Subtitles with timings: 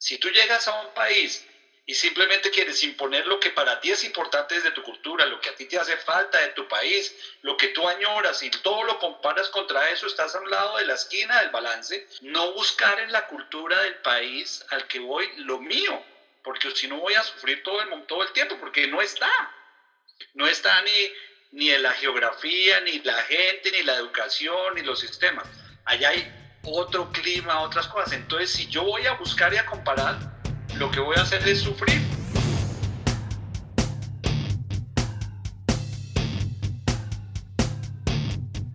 [0.00, 1.46] Si tú llegas a un país
[1.84, 5.50] y simplemente quieres imponer lo que para ti es importante desde tu cultura, lo que
[5.50, 8.98] a ti te hace falta de tu país, lo que tú añoras y todo lo
[8.98, 13.12] comparas contra eso, estás a un lado de la esquina del balance, no buscar en
[13.12, 16.02] la cultura del país al que voy lo mío,
[16.42, 19.30] porque si no voy a sufrir todo el, todo el tiempo, porque no está.
[20.32, 21.12] No está ni,
[21.50, 25.46] ni en la geografía, ni la gente, ni la educación, ni los sistemas.
[25.84, 28.12] Allá hay otro clima, otras cosas.
[28.12, 30.18] Entonces, si yo voy a buscar y a comparar,
[30.76, 32.00] lo que voy a hacer es sufrir.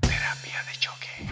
[0.01, 1.27] Terapia de choque.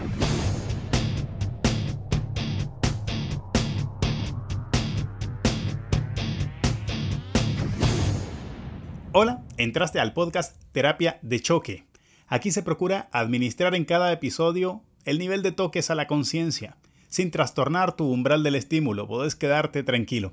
[9.12, 11.86] Hola, entraste al podcast Terapia de choque.
[12.26, 16.76] Aquí se procura administrar en cada episodio el nivel de toques a la conciencia,
[17.08, 20.32] sin trastornar tu umbral del estímulo, puedes quedarte tranquilo.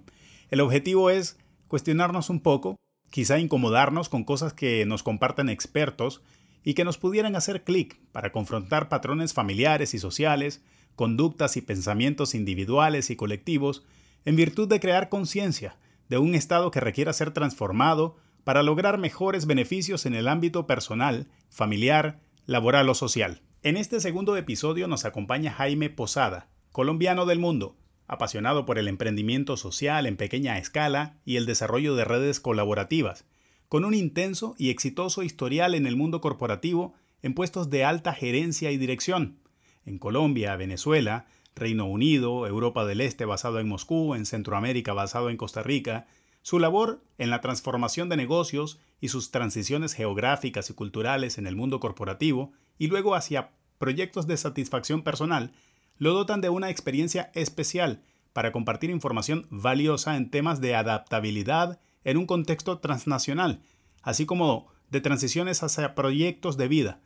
[0.50, 2.78] El objetivo es cuestionarnos un poco,
[3.10, 6.22] quizá incomodarnos con cosas que nos comparten expertos
[6.64, 10.62] y que nos pudieran hacer clic para confrontar patrones familiares y sociales,
[10.96, 13.84] conductas y pensamientos individuales y colectivos,
[14.26, 15.78] en virtud de crear conciencia
[16.10, 21.28] de un estado que requiera ser transformado para lograr mejores beneficios en el ámbito personal,
[21.50, 23.42] familiar, laboral o social.
[23.64, 27.76] En este segundo episodio nos acompaña Jaime Posada, colombiano del mundo,
[28.08, 33.24] apasionado por el emprendimiento social en pequeña escala y el desarrollo de redes colaborativas,
[33.70, 38.72] con un intenso y exitoso historial en el mundo corporativo en puestos de alta gerencia
[38.72, 39.38] y dirección,
[39.86, 45.38] en Colombia, Venezuela, Reino Unido, Europa del Este basado en Moscú, en Centroamérica basado en
[45.38, 46.08] Costa Rica,
[46.42, 51.56] su labor en la transformación de negocios y sus transiciones geográficas y culturales en el
[51.56, 55.54] mundo corporativo y luego hacia proyectos de satisfacción personal,
[55.98, 58.04] lo dotan de una experiencia especial
[58.34, 63.62] para compartir información valiosa en temas de adaptabilidad en un contexto transnacional,
[64.02, 67.00] así como de transiciones hacia proyectos de vida.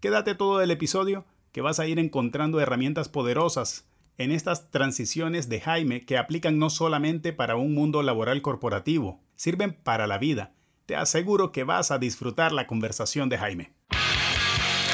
[0.00, 3.86] Quédate todo el episodio que vas a ir encontrando herramientas poderosas
[4.16, 9.72] en estas transiciones de Jaime que aplican no solamente para un mundo laboral corporativo, sirven
[9.72, 10.52] para la vida.
[10.86, 13.72] Te aseguro que vas a disfrutar la conversación de Jaime.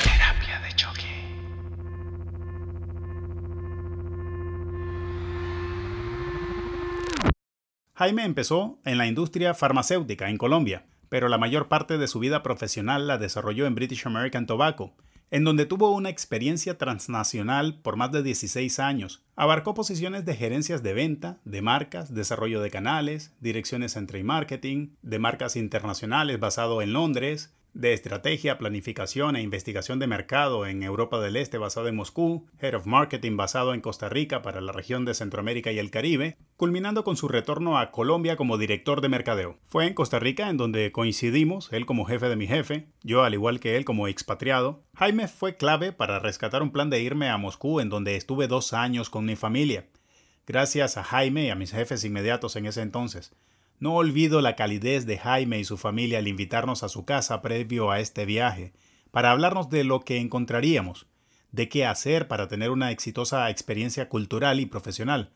[0.05, 1.01] Terapia de choque.
[7.95, 12.43] Jaime empezó en la industria farmacéutica en Colombia, pero la mayor parte de su vida
[12.43, 14.95] profesional la desarrolló en British American Tobacco,
[15.31, 19.23] en donde tuvo una experiencia transnacional por más de 16 años.
[19.37, 25.19] Abarcó posiciones de gerencias de venta, de marcas, desarrollo de canales, direcciones entre marketing, de
[25.19, 31.37] marcas internacionales basado en Londres, de estrategia, planificación e investigación de mercado en Europa del
[31.37, 35.15] Este basado en Moscú, Head of Marketing basado en Costa Rica para la región de
[35.15, 39.59] Centroamérica y el Caribe, culminando con su retorno a Colombia como director de mercadeo.
[39.67, 43.35] Fue en Costa Rica en donde coincidimos, él como jefe de mi jefe, yo al
[43.35, 44.83] igual que él como expatriado.
[44.95, 48.73] Jaime fue clave para rescatar un plan de irme a Moscú en donde estuve dos
[48.73, 49.87] años con mi familia.
[50.47, 53.33] Gracias a Jaime y a mis jefes inmediatos en ese entonces.
[53.81, 57.91] No olvido la calidez de Jaime y su familia al invitarnos a su casa previo
[57.91, 58.75] a este viaje,
[59.11, 61.07] para hablarnos de lo que encontraríamos,
[61.51, 65.31] de qué hacer para tener una exitosa experiencia cultural y profesional.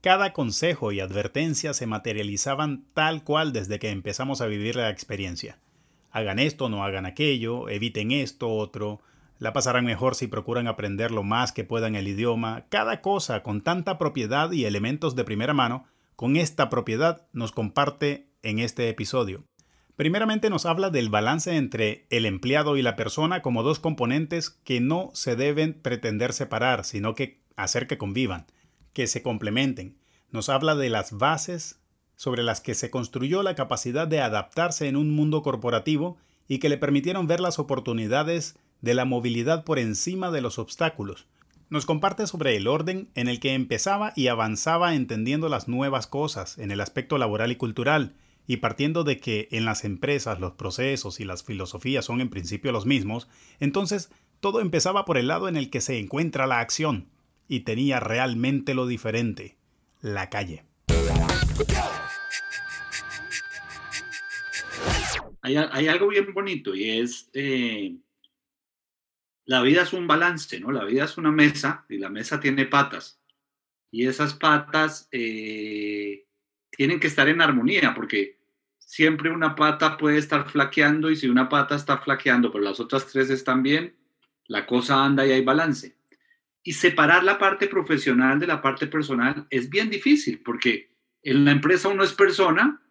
[0.00, 5.60] Cada consejo y advertencia se materializaban tal cual desde que empezamos a vivir la experiencia.
[6.10, 9.02] Hagan esto, no hagan aquello, eviten esto, otro,
[9.38, 13.62] la pasarán mejor si procuran aprender lo más que puedan el idioma, cada cosa con
[13.62, 15.86] tanta propiedad y elementos de primera mano
[16.16, 19.44] con esta propiedad nos comparte en este episodio.
[19.96, 24.80] Primeramente nos habla del balance entre el empleado y la persona como dos componentes que
[24.80, 28.46] no se deben pretender separar, sino que hacer que convivan,
[28.92, 29.96] que se complementen.
[30.30, 31.80] Nos habla de las bases
[32.16, 36.16] sobre las que se construyó la capacidad de adaptarse en un mundo corporativo
[36.48, 41.26] y que le permitieron ver las oportunidades de la movilidad por encima de los obstáculos,
[41.70, 46.58] nos comparte sobre el orden en el que empezaba y avanzaba entendiendo las nuevas cosas
[46.58, 48.14] en el aspecto laboral y cultural,
[48.46, 52.72] y partiendo de que en las empresas los procesos y las filosofías son en principio
[52.72, 53.28] los mismos,
[53.60, 57.08] entonces todo empezaba por el lado en el que se encuentra la acción,
[57.48, 59.56] y tenía realmente lo diferente,
[60.00, 60.64] la calle.
[65.42, 67.96] Hay, algo bien bonito y es eh,
[69.46, 70.72] la vida es un balance, ¿no?
[70.72, 73.20] La vida es una mesa y la mesa tiene patas.
[73.90, 76.26] Y esas patas eh,
[76.70, 78.38] tienen que estar en armonía porque
[78.78, 83.06] siempre una pata puede estar flaqueando y si una pata está flaqueando pero las otras
[83.06, 83.94] tres están bien,
[84.46, 85.96] la cosa anda y hay balance.
[86.62, 90.92] Y separar la parte profesional de la parte personal es bien difícil porque
[91.26, 92.82] En la empresa uno es persona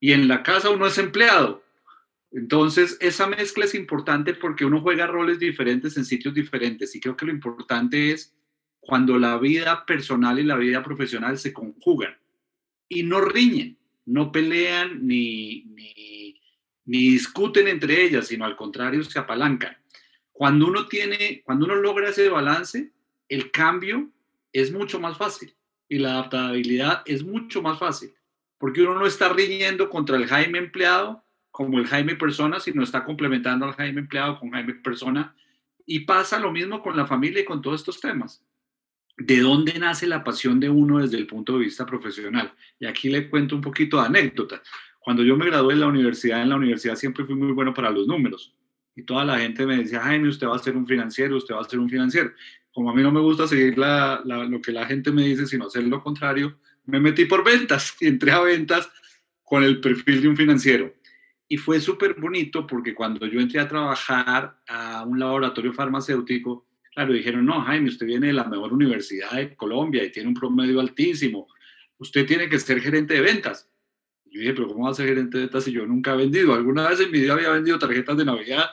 [0.00, 1.62] y en la casa uno es empleado.
[2.32, 7.16] Entonces, esa mezcla es importante porque uno juega roles diferentes en sitios diferentes y creo
[7.16, 8.34] que lo importante es
[8.80, 12.16] cuando la vida personal y la vida profesional se conjugan
[12.88, 13.76] y no riñen,
[14.06, 16.40] no pelean ni, ni,
[16.84, 19.76] discuten entre ellas, sino al contrario se apalancan.
[20.32, 22.92] Cuando uno tiene, cuando uno logra ese balance,
[23.28, 24.10] el cambio
[24.52, 25.54] es mucho más fácil
[25.88, 28.14] y la adaptabilidad es mucho más fácil,
[28.58, 31.22] porque uno no está riñendo contra el Jaime empleado
[31.64, 35.34] como el Jaime persona, sino está complementando al Jaime empleado con Jaime persona.
[35.86, 38.44] Y pasa lo mismo con la familia y con todos estos temas.
[39.16, 42.52] ¿De dónde nace la pasión de uno desde el punto de vista profesional?
[42.78, 44.62] Y aquí le cuento un poquito de anécdota.
[45.00, 47.90] Cuando yo me gradué en la universidad, en la universidad siempre fui muy bueno para
[47.90, 48.54] los números.
[48.94, 51.60] Y toda la gente me decía, Jaime, usted va a ser un financiero, usted va
[51.60, 52.32] a ser un financiero.
[52.72, 55.84] Como a mí no me gusta seguir lo que la gente me dice, sino hacer
[55.84, 58.90] lo contrario, me metí por ventas y entré a ventas
[59.42, 60.94] con el perfil de un financiero.
[61.52, 67.12] Y fue súper bonito porque cuando yo entré a trabajar a un laboratorio farmacéutico, claro,
[67.12, 70.80] dijeron, no, Jaime, usted viene de la mejor universidad de Colombia y tiene un promedio
[70.80, 71.46] altísimo,
[71.98, 73.68] usted tiene que ser gerente de ventas.
[74.30, 76.54] yo dije, pero ¿cómo va a ser gerente de ventas si yo nunca he vendido?
[76.54, 78.70] Alguna vez en mi vida había vendido tarjetas de Navidad,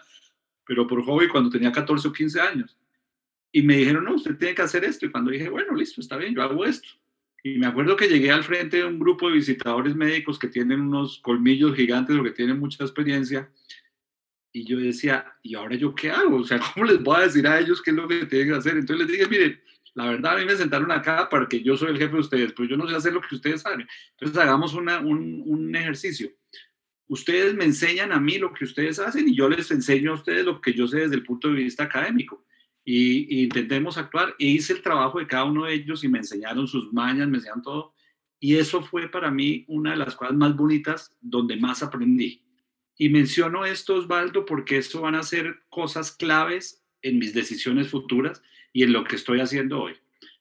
[0.66, 2.78] pero por hobby cuando tenía 14 o 15 años.
[3.52, 5.06] Y me dijeron, no, usted tiene que hacer esto.
[5.06, 6.88] Y cuando dije, bueno, listo, está bien, yo hago esto.
[7.44, 10.82] Y me acuerdo que llegué al frente de un grupo de visitadores médicos que tienen
[10.82, 13.50] unos colmillos gigantes o que tienen mucha experiencia.
[14.52, 16.38] Y yo decía, ¿y ahora yo qué hago?
[16.38, 18.56] O sea, ¿cómo les voy a decir a ellos qué es lo que tienen que
[18.56, 18.78] hacer?
[18.78, 19.62] Entonces les dije, miren,
[19.94, 22.54] la verdad a mí me sentaron acá para que yo soy el jefe de ustedes,
[22.54, 23.88] pero yo no sé hacer lo que ustedes saben.
[24.12, 26.32] Entonces hagamos una, un, un ejercicio.
[27.08, 30.46] Ustedes me enseñan a mí lo que ustedes hacen y yo les enseño a ustedes
[30.46, 32.46] lo que yo sé desde el punto de vista académico
[32.92, 34.36] y, intentemos actuar.
[34.40, 37.38] E hice el trabajo de cada uno de ellos y me enseñaron sus mañas, me
[37.38, 37.94] enseñaron todo.
[38.40, 42.44] Y eso fue para mí una de las cosas más bonitas donde más aprendí.
[42.98, 48.42] Y menciono esto, Osvaldo, porque esto van a ser cosas claves en mis decisiones futuras
[48.74, 49.94] y en lo que estoy haciendo hoy.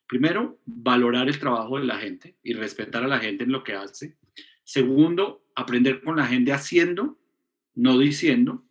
[0.06, 3.74] Primero, valorar el trabajo de la gente y respetar a la gente en lo que
[3.74, 4.16] hace.
[4.64, 7.20] Segundo, aprender con la gente haciendo,
[7.74, 8.64] no diciendo.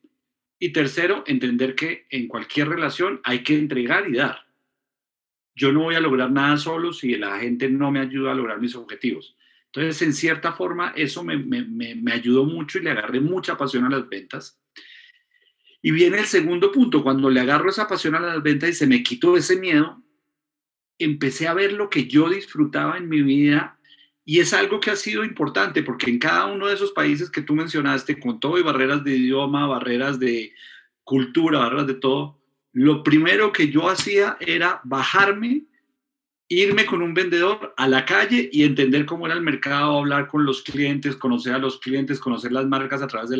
[0.59, 4.48] Y tercero, entender que en cualquier relación hay que entregar y dar.
[5.56, 8.59] Yo no voy a lograr nada solo si la gente no me ayuda a lograr
[8.59, 9.36] mis objetivos.
[9.65, 13.89] Entonces, en cierta forma, eso me, me, ayudó mucho y le agarré mucha pasión a
[13.89, 14.59] las ventas.
[15.81, 18.88] Y viene el segundo punto, cuando le agarro esa pasión a las ventas y se
[18.88, 20.01] me quitó ese miedo,
[20.98, 23.77] empecé a ver lo que yo disfrutaba en mi vida
[24.30, 27.42] y es algo que ha sido importante porque en cada uno de esos países que
[27.42, 30.54] tú mencionaste, con todo y barreras de idioma, barreras de
[31.06, 32.38] cultura, barreras de todo,
[32.74, 35.64] lo primero que yo hacía era bajarme,
[36.50, 40.46] irme con un vendedor a la calle y entender cómo era el mercado, hablar con
[40.46, 43.38] los clientes, conocer a los clientes, conocer las marcas a través de,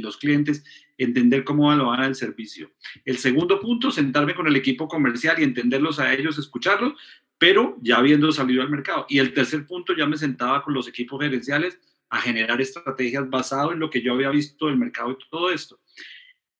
[0.00, 0.64] los clientes,
[0.98, 2.72] entender cómo van el servicio.
[3.04, 6.94] El segundo punto, sentarme con el equipo comercial y entenderlos a ellos, escucharlos,
[7.38, 9.06] pero ya habiendo salido al mercado.
[9.08, 11.78] Y el tercer punto, ya me sentaba con los equipos gerenciales
[12.08, 15.80] a generar estrategias basado en lo que yo había visto del mercado y todo esto.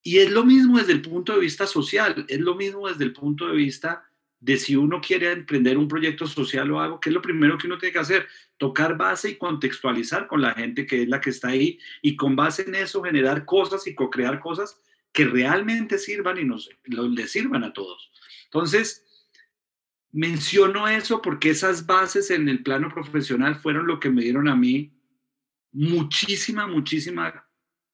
[0.02, 3.12] Y es lo mismo desde el punto de vista social, es lo mismo desde el
[3.12, 4.04] punto de vista
[4.38, 7.66] de si uno quiere emprender un proyecto social o algo, ¿qué es lo primero que
[7.66, 8.28] uno tiene que hacer?
[8.58, 12.36] Tocar base y contextualizar con la gente que es la que está ahí y con
[12.36, 17.64] base en eso generar cosas y co-crear cosas que realmente sirvan y nos les sirvan
[17.64, 18.12] a todos.
[18.44, 19.05] Entonces,
[20.16, 24.56] Menciono eso porque esas bases en el plano profesional fueron lo que me dieron a
[24.56, 24.90] mí
[25.72, 27.46] muchísima, muchísima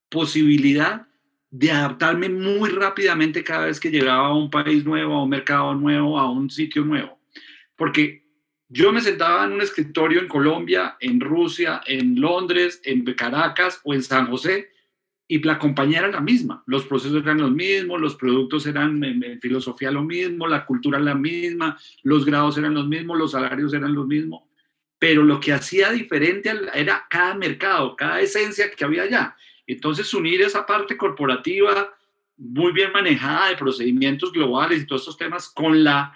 [0.07, 1.05] posibilidad
[1.49, 5.75] de adaptarme muy rápidamente cada vez que llegaba a un país nuevo, a un mercado
[5.75, 7.19] nuevo, a un sitio nuevo.
[7.75, 8.25] Porque
[8.69, 13.93] yo me sentaba en un escritorio en Colombia, en Rusia, en Londres, en Caracas o
[13.93, 14.69] en San José
[15.33, 19.41] y la compañía era la misma, los procesos eran los mismos, los productos eran en,
[19.41, 23.95] filosofía lo mismo, la cultura la misma, los grados eran los mismos, los salarios eran
[23.95, 24.43] los mismos,
[24.99, 29.35] pero lo que hacía diferente era cada mercado, cada esencia que había allá.
[29.65, 31.91] Entonces unir esa parte corporativa
[32.37, 36.13] muy bien manejada de procedimientos globales y todos estos temas con la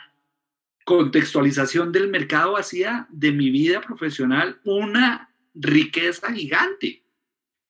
[0.85, 7.01] contextualización del mercado hacía de mi vida profesional una riqueza gigante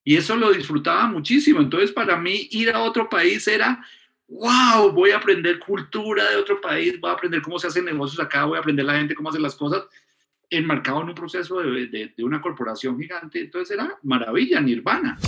[0.07, 1.59] y eso lo disfrutaba muchísimo.
[1.59, 3.83] Entonces, para mí, ir a otro país era,
[4.29, 8.25] wow, voy a aprender cultura de otro país, voy a aprender cómo se hacen negocios
[8.25, 9.83] acá, voy a aprender la gente cómo hace las cosas,
[10.49, 13.41] enmarcado en un proceso de, de, de una corporación gigante.
[13.41, 15.19] Entonces, era maravilla, nirvana.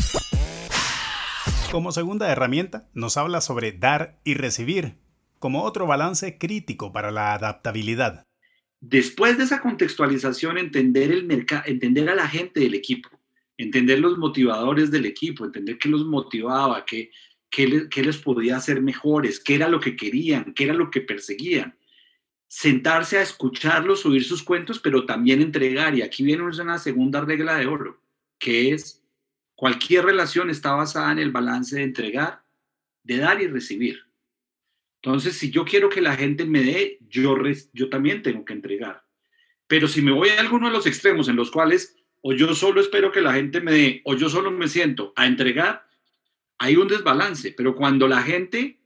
[1.73, 4.95] Como segunda herramienta, nos habla sobre dar y recibir,
[5.39, 8.23] como otro balance crítico para la adaptabilidad.
[8.79, 13.18] Después de esa contextualización, entender, el entender a la gente del equipo,
[13.63, 17.11] entender los motivadores del equipo, entender qué los motivaba, qué,
[17.49, 21.01] qué, qué les podía hacer mejores, qué era lo que querían, qué era lo que
[21.01, 21.77] perseguían.
[22.47, 25.93] Sentarse a escucharlos, oír sus cuentos, pero también entregar.
[25.93, 28.01] Y aquí viene una segunda regla de oro,
[28.39, 29.03] que es
[29.55, 32.41] cualquier relación está basada en el balance de entregar,
[33.03, 34.05] de dar y recibir.
[35.01, 37.35] Entonces, si yo quiero que la gente me dé, yo,
[37.73, 39.03] yo también tengo que entregar.
[39.67, 42.81] Pero si me voy a alguno de los extremos en los cuales o yo solo
[42.81, 45.87] espero que la gente me dé o yo solo me siento a entregar,
[46.57, 47.53] hay un desbalance.
[47.55, 48.79] Pero cuando la gente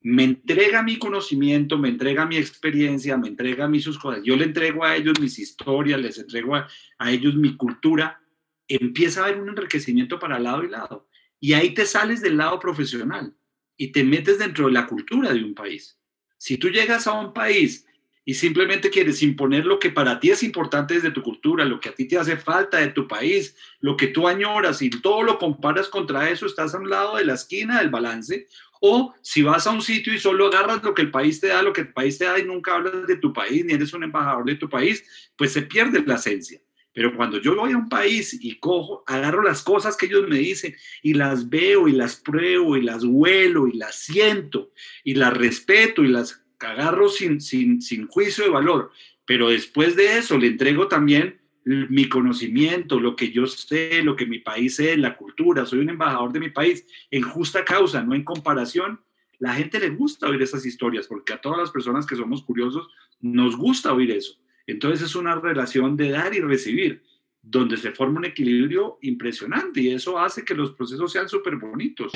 [0.00, 4.44] me entrega mi conocimiento, me entrega mi experiencia, me entrega mis sus cosas, yo le
[4.44, 6.66] entrego a ellos mis historias, les entrego a,
[6.98, 8.20] a ellos mi cultura,
[8.66, 11.08] empieza a haber un enriquecimiento para lado y lado.
[11.38, 13.34] Y ahí te sales del lado profesional
[13.76, 15.98] y te metes dentro de la cultura de un país.
[16.38, 17.86] Si tú llegas a un país
[18.24, 21.88] y simplemente quieres imponer lo que para ti es importante desde tu cultura, lo que
[21.88, 25.38] a ti te hace falta de tu país, lo que tú añoras y todo lo
[25.38, 28.46] comparas contra eso, estás a un lado de la esquina del balance,
[28.80, 31.62] o si vas a un sitio y solo agarras lo que el país te da,
[31.62, 34.04] lo que el país te da y nunca hablas de tu país, ni eres un
[34.04, 35.04] embajador de tu país,
[35.36, 36.60] pues se pierde la esencia.
[36.92, 40.38] Pero cuando yo voy a un país y cojo, agarro las cosas que ellos me
[40.38, 44.72] dicen y las veo y las pruebo y las huelo y las siento
[45.04, 48.92] y las respeto y las agarro sin, sin, sin juicio de valor,
[49.24, 54.26] pero después de eso le entrego también mi conocimiento, lo que yo sé, lo que
[54.26, 58.14] mi país es, la cultura, soy un embajador de mi país, en justa causa, no
[58.14, 59.00] en comparación,
[59.38, 62.88] la gente le gusta oír esas historias, porque a todas las personas que somos curiosos
[63.20, 64.34] nos gusta oír eso.
[64.66, 67.02] Entonces es una relación de dar y recibir,
[67.42, 72.12] donde se forma un equilibrio impresionante y eso hace que los procesos sean súper bonitos.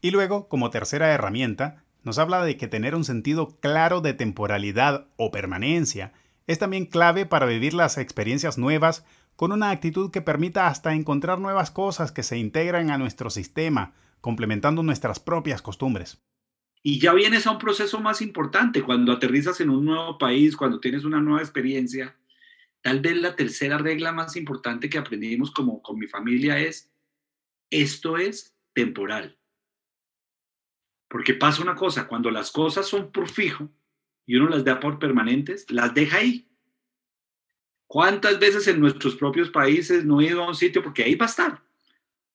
[0.00, 5.08] Y luego, como tercera herramienta, nos habla de que tener un sentido claro de temporalidad
[5.16, 6.12] o permanencia
[6.46, 11.40] es también clave para vivir las experiencias nuevas con una actitud que permita hasta encontrar
[11.40, 16.22] nuevas cosas que se integran a nuestro sistema, complementando nuestras propias costumbres.
[16.80, 20.78] Y ya vienes a un proceso más importante, cuando aterrizas en un nuevo país, cuando
[20.78, 22.14] tienes una nueva experiencia.
[22.82, 26.88] Tal vez la tercera regla más importante que aprendimos como con mi familia es,
[27.68, 29.36] esto es temporal.
[31.08, 33.68] Porque pasa una cosa, cuando las cosas son por fijo
[34.26, 36.48] y uno las da por permanentes, las deja ahí.
[37.86, 41.26] ¿Cuántas veces en nuestros propios países no he ido a un sitio porque ahí va
[41.26, 41.62] a estar?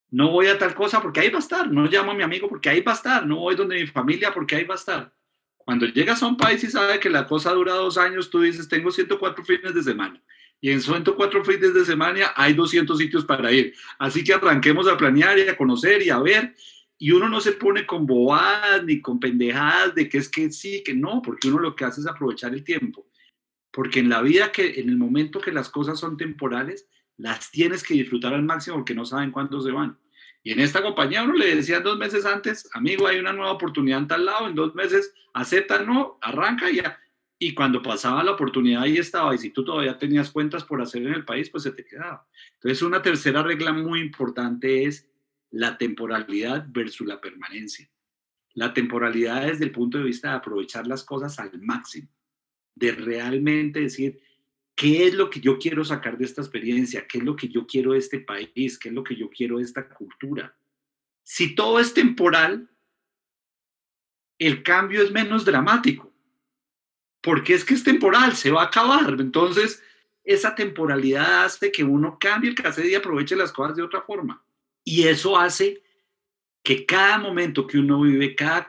[0.10, 1.72] No voy a tal cosa porque ahí va a estar.
[1.72, 3.26] No llamo a mi amigo porque ahí va a estar.
[3.26, 5.14] No voy donde mi familia porque ahí va a estar.
[5.58, 8.68] Cuando llegas a un país y sabes que la cosa dura dos años, tú dices,
[8.68, 10.22] tengo 104 fines de semana.
[10.60, 13.74] Y en 104 fines de semana hay 200 sitios para ir.
[14.00, 16.56] Así que arranquemos a planear y a conocer y a ver.
[17.02, 20.84] Y uno no se pone con bobadas ni con pendejadas de que es que sí,
[20.86, 23.10] que no, porque uno lo que hace es aprovechar el tiempo.
[23.72, 27.82] Porque en la vida, que en el momento que las cosas son temporales, las tienes
[27.82, 29.98] que disfrutar al máximo porque no saben cuándo se van.
[30.44, 33.98] Y en esta compañía uno le decía dos meses antes, amigo, hay una nueva oportunidad
[33.98, 37.00] en tal lado, en dos meses acepta, no, arranca ya.
[37.40, 41.02] Y cuando pasaba la oportunidad ahí estaba, y si tú todavía tenías cuentas por hacer
[41.02, 42.28] en el país, pues se te quedaba.
[42.54, 45.11] Entonces una tercera regla muy importante es
[45.52, 47.90] la temporalidad versus la permanencia.
[48.54, 52.10] La temporalidad desde el punto de vista de aprovechar las cosas al máximo,
[52.76, 54.22] de realmente decir,
[54.82, 57.06] ¿Qué es lo que yo quiero sacar de esta experiencia?
[57.08, 58.80] ¿Qué es lo que yo quiero de este país?
[58.80, 60.56] ¿Qué es lo que yo quiero de esta cultura?
[61.22, 62.68] Si todo es temporal,
[64.40, 66.12] el cambio es menos dramático,
[67.22, 69.18] porque es que es temporal, se va a acabar.
[69.20, 69.84] Entonces,
[70.24, 74.44] esa temporalidad hace que uno cambie el cassette y aproveche las cosas de otra forma.
[74.84, 75.82] Y eso hace
[76.64, 78.68] que cada momento que uno vive, cada,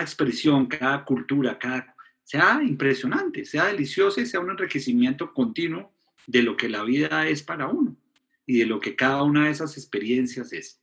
[0.00, 5.92] expresión, cada cultura, cada sea impresionante, sea deliciosa y sea un enriquecimiento continuo
[6.26, 7.96] de lo que la vida es para uno
[8.46, 10.80] y de lo que cada una de esas experiencias es.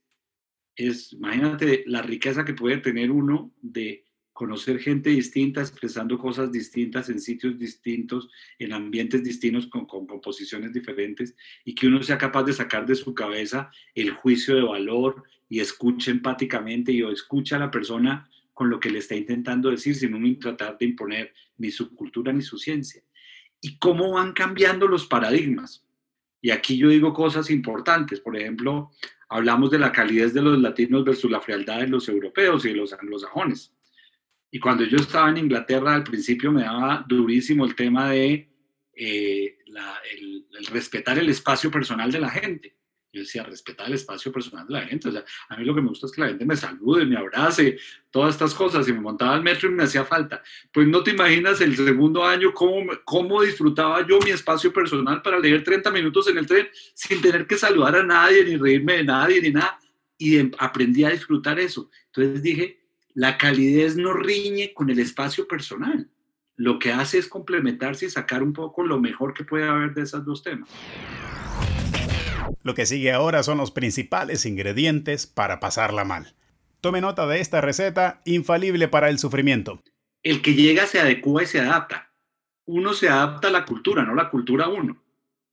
[0.74, 4.01] Es, imagínate la riqueza que puede tener uno de
[4.32, 11.36] conocer gente distinta, expresando cosas distintas en sitios distintos, en ambientes distintos, con, composiciones diferentes,
[11.64, 15.60] y que uno sea capaz de sacar de su cabeza el juicio de valor y
[15.60, 19.94] escuche empáticamente y o escucha a la persona con lo que le está intentando decir,
[19.94, 23.02] sino ni tratar de imponer ni su cultura ni su ciencia.
[23.60, 25.86] Y cómo van cambiando los paradigmas.
[26.40, 28.20] Y aquí yo digo cosas importantes.
[28.20, 28.90] Por ejemplo,
[29.28, 32.76] hablamos de la calidez de los latinos versus la frialdad de los europeos y de
[32.76, 33.72] los anglosajones.
[34.54, 38.48] Y cuando yo estaba en Inglaterra, al principio me daba durísimo el tema de
[38.94, 42.76] eh, el respetar el espacio personal de la gente.
[43.14, 45.08] Yo decía, respetar el espacio personal de la gente.
[45.08, 47.16] O sea, a mí lo que me gusta es que la gente me salude, me
[47.16, 47.78] abrace,
[48.10, 48.86] todas estas cosas.
[48.88, 50.42] Y me montaba al metro y me hacía falta.
[50.70, 55.38] Pues no te imaginas el segundo año cómo, cómo disfrutaba yo mi espacio personal para
[55.38, 59.04] leer 30 minutos en el tren sin tener que saludar a nadie, ni reírme de
[59.04, 59.78] nadie, ni nada.
[60.16, 61.90] Y em, aprendí a disfrutar eso.
[62.06, 62.81] Entonces dije,
[63.14, 66.08] la calidez no riñe con el espacio personal.
[66.56, 70.02] Lo que hace es complementarse y sacar un poco lo mejor que puede haber de
[70.02, 70.68] esos dos temas.
[72.62, 76.34] Lo que sigue ahora son los principales ingredientes para pasarla mal.
[76.80, 79.82] Tome nota de esta receta infalible para el sufrimiento.
[80.22, 82.12] El que llega se adecua y se adapta.
[82.64, 85.02] Uno se adapta a la cultura, no la cultura a uno.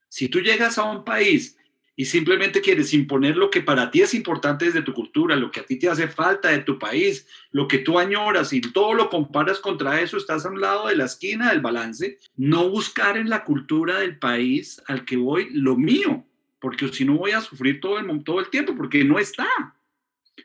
[0.09, 1.57] Si tú llegas a un país
[1.99, 5.59] y simplemente quieres imponer lo que para ti es importante desde tu cultura, lo que
[5.59, 9.09] a ti te hace falta de tu país, lo que tú añoras y todo lo
[9.09, 13.29] comparas contra eso, estás a un lado de la esquina del balance, no buscar en
[13.29, 16.25] la cultura del país al que voy lo mío,
[16.61, 19.49] porque si no voy a sufrir todo el, todo el tiempo, porque no está.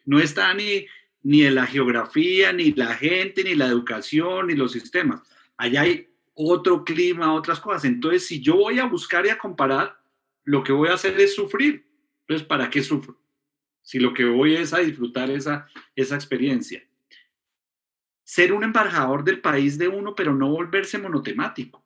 [0.04, 0.87] No está ni,
[1.23, 5.23] ni en la geografía, ni la gente, ni la educación, ni los sistemas.
[5.56, 7.84] Allá hay otro clima, otras cosas.
[7.84, 10.02] Entonces, si yo voy a buscar y a comparar,
[10.44, 11.86] lo que voy a hacer es sufrir.
[12.20, 13.18] Entonces, ¿para qué sufro?
[13.82, 16.82] Si lo que voy es a disfrutar esa, esa experiencia.
[18.22, 21.84] Ser un embajador del país de uno, pero no volverse monotemático.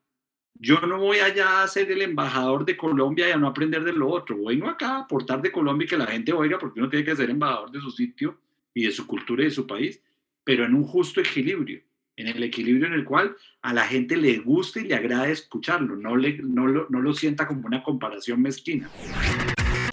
[0.54, 3.92] Yo no voy allá a ser el embajador de Colombia y a no aprender de
[3.92, 4.44] lo otro.
[4.44, 7.16] Vengo acá a aportar de Colombia y que la gente oiga, porque uno tiene que
[7.16, 8.40] ser embajador de su sitio
[8.74, 10.02] y de su cultura y de su país,
[10.44, 11.82] pero en un justo equilibrio
[12.18, 15.96] en el equilibrio en el cual a la gente le guste y le agrade escucharlo,
[15.96, 18.90] no, le, no, lo, no lo sienta como una comparación mezquina.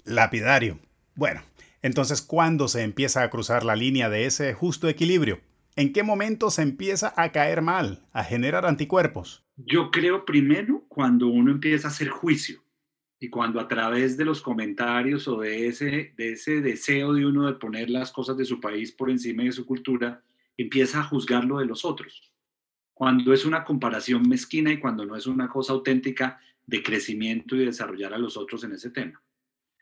[0.04, 0.78] Lapidario.
[1.14, 1.42] Bueno,
[1.82, 5.40] entonces, ¿cuándo se empieza a cruzar la línea de ese justo equilibrio?
[5.76, 9.44] ¿En qué momento se empieza a caer mal, a generar anticuerpos?
[9.56, 12.62] Yo creo primero cuando uno empieza a hacer juicio
[13.20, 17.46] y cuando a través de los comentarios o de ese, de ese deseo de uno
[17.46, 20.22] de poner las cosas de su país por encima de su cultura,
[20.56, 22.32] empieza a juzgar lo de los otros.
[22.94, 27.64] Cuando es una comparación mezquina y cuando no es una cosa auténtica de crecimiento y
[27.64, 29.22] desarrollar a los otros en ese tema.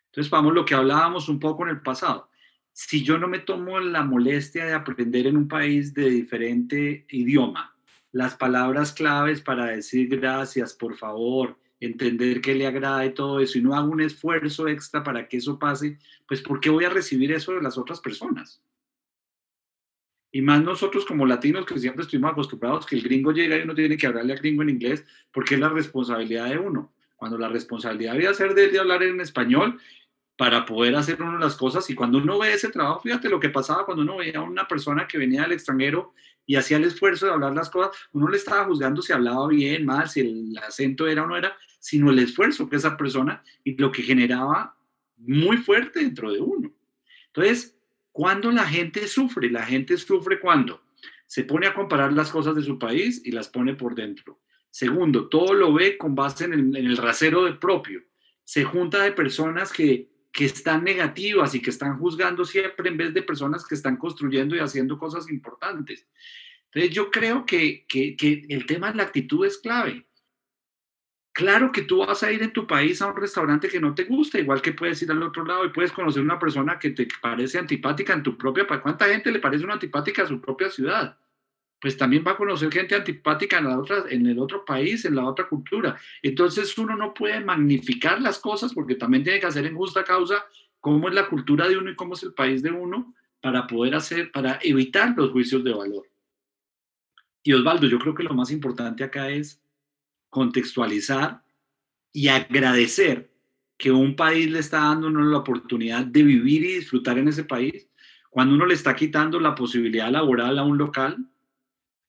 [0.06, 2.28] Entonces, vamos lo que hablábamos un poco en el pasado.
[2.72, 7.74] Si yo no me tomo la molestia de aprender en un país de diferente idioma,
[8.12, 13.58] las palabras claves para decir gracias, por favor, entender que le agrada y todo eso,
[13.58, 16.90] y no hago un esfuerzo extra para que eso pase, pues ¿por qué voy a
[16.90, 18.62] recibir eso de las otras personas?
[20.34, 23.72] Y más nosotros como latinos que siempre estuvimos acostumbrados que el gringo llega y uno
[23.72, 26.92] tiene que hablarle al gringo en inglés porque es la responsabilidad de uno.
[27.14, 29.78] Cuando la responsabilidad debería ser de, de hablar en español
[30.36, 31.88] para poder hacer uno las cosas.
[31.88, 34.66] Y cuando uno ve ese trabajo, fíjate lo que pasaba cuando uno veía a una
[34.66, 38.36] persona que venía del extranjero y hacía el esfuerzo de hablar las cosas, uno le
[38.36, 42.18] estaba juzgando si hablaba bien, mal, si el acento era o no era, sino el
[42.18, 44.74] esfuerzo que esa persona y lo que generaba
[45.16, 46.72] muy fuerte dentro de uno.
[47.28, 47.73] Entonces,
[48.14, 49.50] ¿Cuándo la gente sufre?
[49.50, 50.84] La gente sufre cuando
[51.26, 54.40] se pone a comparar las cosas de su país y las pone por dentro.
[54.70, 58.04] Segundo, todo lo ve con base en el, rasero de propio.
[58.44, 63.12] Se junta de personas que, que están negativas y que están juzgando siempre en vez
[63.12, 66.06] de personas que están construyendo y haciendo cosas importantes.
[66.66, 70.06] Entonces yo creo que, que el tema de la actitud es clave.
[71.34, 74.04] Claro que tú vas a ir en tu país a un restaurante que no te
[74.04, 77.08] gusta, igual que puedes ir al otro lado y puedes conocer una persona que te
[77.20, 78.68] parece antipática en tu propia.
[78.80, 81.18] ¿Cuánta gente le parece una antipática a su propia ciudad?
[81.80, 85.16] Pues también va a conocer gente antipática en, la otra, en el otro país, en
[85.16, 85.98] la otra cultura.
[86.22, 90.46] Entonces uno no puede magnificar las cosas porque también tiene que hacer en justa causa
[90.78, 93.96] cómo es la cultura de uno y cómo es el país de uno para poder
[93.96, 96.06] hacer, para evitar los juicios de valor.
[97.42, 99.63] Y Osvaldo, yo creo que lo más importante acá es
[100.34, 101.44] contextualizar
[102.12, 103.30] y agradecer
[103.78, 107.44] que un país le está dando uno la oportunidad de vivir y disfrutar en ese
[107.44, 107.88] país,
[108.30, 111.24] cuando uno le está quitando la posibilidad laboral a un local,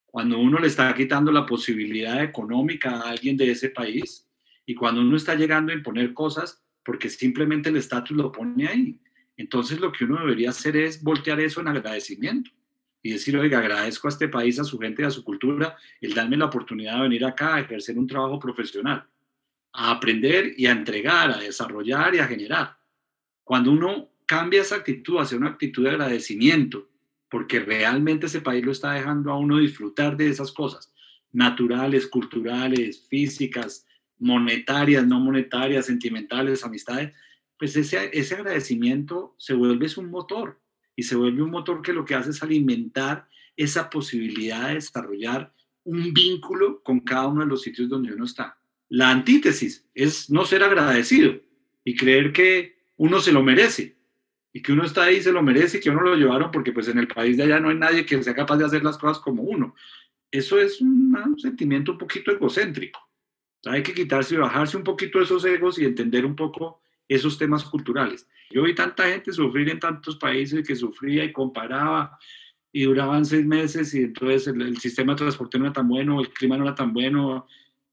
[0.06, 4.28] cuando uno le está quitando la posibilidad económica a alguien de ese país
[4.64, 9.00] y cuando uno está llegando a imponer cosas porque simplemente el estatus lo pone ahí.
[9.36, 12.50] Entonces lo que uno debería hacer es voltear eso en agradecimiento
[13.06, 16.36] y decir, oiga, agradezco a este país, a su gente a su cultura, el darme
[16.36, 19.06] la oportunidad de venir acá a ejercer un trabajo profesional,
[19.72, 22.76] a aprender y a entregar, a desarrollar y a generar.
[23.44, 26.90] Cuando uno cambia esa actitud hacia una actitud de agradecimiento,
[27.30, 30.92] porque realmente ese país lo está dejando a uno disfrutar de esas cosas,
[31.30, 33.86] naturales, culturales, físicas,
[34.18, 37.12] monetarias, no monetarias, sentimentales, amistades,
[37.56, 40.60] pues ese, ese agradecimiento se vuelve un motor
[40.96, 45.52] y se vuelve un motor que lo que hace es alimentar esa posibilidad de desarrollar
[45.84, 48.58] un vínculo con cada uno de los sitios donde uno está.
[48.88, 51.40] La antítesis es no ser agradecido
[51.84, 53.96] y creer que uno se lo merece
[54.52, 56.88] y que uno está ahí se lo merece y que uno lo llevaron porque pues
[56.88, 59.18] en el país de allá no hay nadie que sea capaz de hacer las cosas
[59.18, 59.74] como uno.
[60.30, 62.98] Eso es un, sentimiento un poquito egocéntrico.
[63.66, 67.64] hay que quitarse y bajarse un poquito esos egos y entender un poco esos temas
[67.64, 68.28] culturales.
[68.50, 72.18] Yo vi tanta gente sufrir en tantos países que sufría y comparaba
[72.72, 76.20] y duraban seis meses y entonces el, el sistema de transporte no era tan bueno,
[76.20, 77.46] el clima no era tan bueno,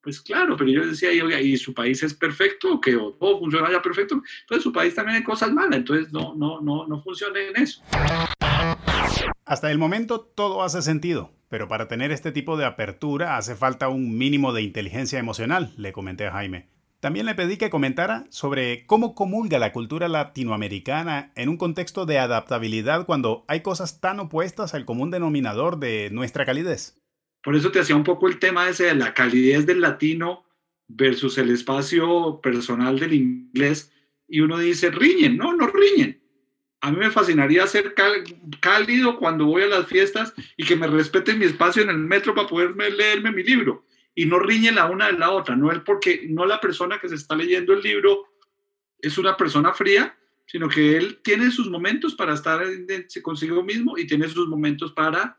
[0.03, 4.21] pues claro, pero yo decía, y, su país es perfecto, que todo funciona ya perfecto,
[4.41, 7.81] entonces su país también hay cosas malas, entonces no, no, no, no funciona en eso.
[9.45, 13.87] Hasta el momento todo hace sentido, pero para tener este tipo de apertura hace falta
[13.87, 16.72] un mínimo de inteligencia emocional, le comenté a Jaime.
[17.03, 22.17] También le pedí que comentara sobre cómo comulga la cultura latinoamericana en un contexto de
[22.17, 26.97] adaptabilidad cuando hay cosas tan opuestas al común denominador de nuestra calidez.
[27.43, 30.45] Por eso te hacía un poco el tema ese de la calidez del latino
[30.87, 33.91] versus el espacio personal del inglés.
[34.25, 36.23] Y uno dice, riñen, no, no riñen.
[36.79, 37.95] A mí me fascinaría ser
[38.61, 42.33] cálido cuando voy a las fiestas y que me respeten mi espacio en el metro
[42.33, 43.83] para poderme leerme mi libro.
[44.15, 45.55] Y no riñen la una de la otra.
[45.55, 48.27] No es porque no la persona que se está leyendo el libro
[48.99, 52.61] es una persona fría, sino que él tiene sus momentos para estar
[53.21, 55.37] consigo mismo y tiene sus momentos para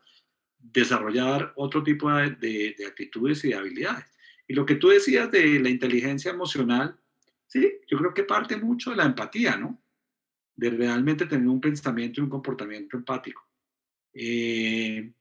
[0.59, 4.05] desarrollar otro tipo de, actitudes y de habilidades.
[4.47, 6.97] Y lo que tú decías de la inteligencia emocional,
[7.47, 9.81] sí, yo creo que parte mucho de la empatía, ¿no?
[10.55, 13.47] De realmente tener un pensamiento y un comportamiento empático.
[14.13, 15.11] Eh,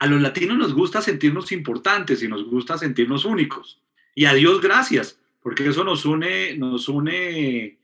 [0.00, 3.82] a los latinos nos gusta sentirnos importantes y nos gusta sentirnos únicos.
[4.14, 7.78] Y a Dios gracias, porque eso nos une, nos une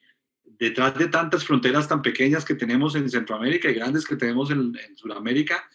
[0.59, 4.75] detrás de tantas fronteras tan pequeñas que tenemos en Centroamérica y grandes que tenemos en,
[4.77, 5.69] en Sudamérica,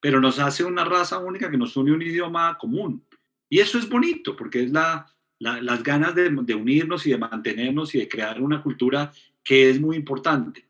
[0.00, 3.04] pero nos hace una raza única que nos une un idioma común.
[3.50, 5.06] Y eso es bonito, porque es la,
[5.38, 9.12] las ganas de, de, unirnos y de mantenernos y de crear una cultura
[9.44, 10.64] que es muy importante.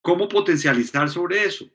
[0.00, 1.68] ¿Cómo potencializar sobre eso?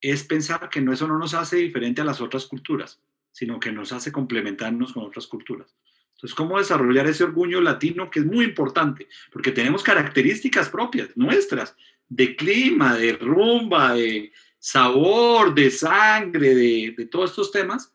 [0.00, 3.00] Es pensar que no, eso no nos hace diferente a las otras culturas,
[3.32, 5.74] sino que nos hace complementarnos con otras culturas.
[6.14, 9.08] Entonces, ¿cómo desarrollar ese orgullo latino que es muy importante?
[9.32, 11.76] Porque tenemos características propias, nuestras,
[12.08, 17.94] de clima, de rumba, de, sabor, de sangre, de, todos estos temas,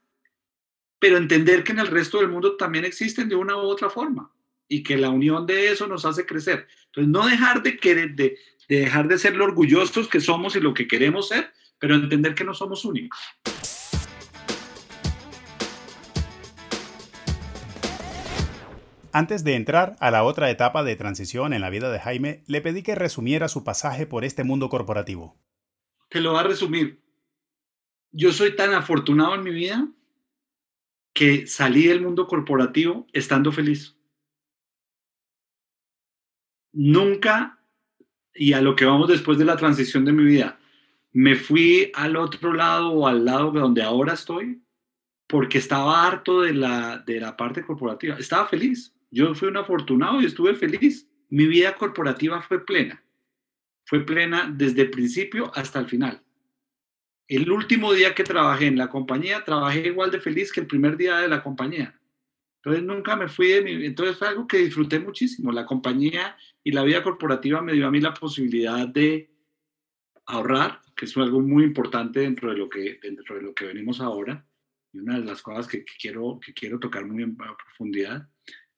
[0.99, 4.31] pero entender que en el resto del mundo también existen de una u otra forma
[4.67, 6.67] y que la unión de eso nos hace crecer.
[6.85, 8.37] Entonces, no dejar de querer, de,
[8.69, 11.51] dejar de ser lo orgullosos que somos y lo que queremos ser,
[11.83, 13.19] pero entender que no somos únicos.
[19.11, 22.61] Antes de entrar a la otra etapa de transición en la vida de Jaime, le
[22.61, 25.35] pedí que resumiera su pasaje por este mundo corporativo
[26.13, 27.01] te lo va a resumir.
[28.11, 29.89] Yo soy tan afortunado en mi vida
[31.11, 33.97] que salí del mundo corporativo estando feliz.
[36.71, 37.59] Nunca,
[38.35, 40.59] y a lo que vamos después de la transición de mi vida,
[41.13, 44.62] me fui al otro lado o al lado de donde ahora estoy
[45.28, 48.17] porque estaba harto de la, de la parte corporativa.
[48.17, 48.93] Estaba feliz.
[49.10, 51.08] Yo fui un afortunado y estuve feliz.
[51.30, 53.04] Mi vida corporativa fue plena
[53.86, 56.21] fue plena desde el principio hasta el final.
[57.28, 60.97] El último día que trabajé en la compañía, trabajé igual de feliz que el primer
[60.97, 61.99] día de la compañía.
[62.58, 63.86] Entonces nunca me fui de mi...
[63.86, 65.52] Entonces fue algo que disfruté muchísimo.
[65.52, 69.30] La compañía y la vida corporativa me dio a mí la posibilidad de
[70.25, 74.01] ahorrar, que es algo muy importante dentro de lo que, dentro de lo que venimos
[74.01, 74.45] ahora.
[74.91, 78.27] Y una de las cosas que, quiero, que quiero tocar muy en profundidad,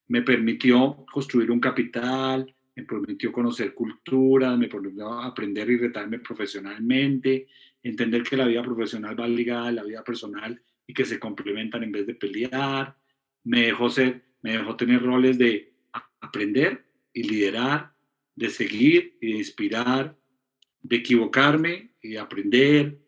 [0.08, 7.47] me permitió construir un capital, me permitió conocer cultura, me permitió aprender y retarme profesionalmente,
[7.81, 11.84] entender que la vida profesional va ligada a la vida personal y que se complementan
[11.84, 12.97] en vez de pelear.
[13.43, 15.73] Me dejó, ser, me dejó tener roles de
[16.19, 17.93] aprender y liderar,
[18.36, 20.17] de seguir y de inspirar,
[20.88, 23.00] de equivocarme y aprender,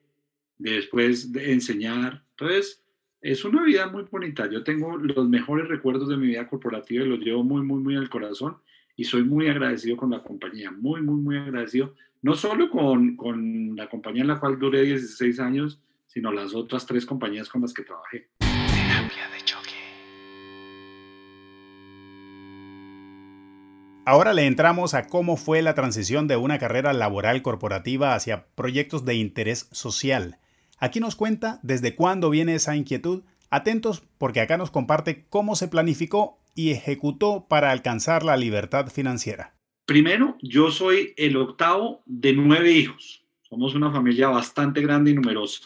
[0.58, 2.24] de después de enseñar.
[2.32, 2.84] Entonces,
[3.22, 4.50] es una vida muy bonita.
[4.50, 7.96] Yo tengo los mejores recuerdos de mi vida corporativa y los llevo muy, muy, muy
[7.96, 8.58] al corazón
[8.96, 13.76] y soy muy agradecido con la compañía, muy, muy, muy agradecido, no solo con, con
[13.76, 17.74] la compañía en la cual duré 16 años, sino las otras tres compañías con las
[17.74, 18.30] que trabajé.
[18.40, 19.57] Terapia de choque.
[24.08, 29.04] Ahora le entramos a cómo fue la transición de una carrera laboral corporativa hacia proyectos
[29.04, 30.38] de interés social.
[30.78, 33.24] Aquí nos cuenta desde cuándo viene esa inquietud.
[33.50, 39.58] Atentos porque acá nos comparte cómo se planificó y ejecutó para alcanzar la libertad financiera?
[39.86, 43.26] Primero, yo soy el octavo de nueve hijos.
[43.42, 45.64] Somos una familia bastante grande y numerosa.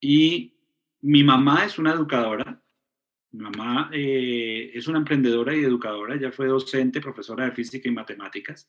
[0.00, 0.54] Y
[1.00, 2.60] mi mamá es una educadora
[3.30, 7.92] Mi mamá eh, es una emprendedora y educadora, ella fue docente, profesora de física y
[7.92, 8.68] matemáticas.